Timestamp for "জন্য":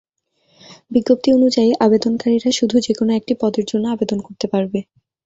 3.67-3.85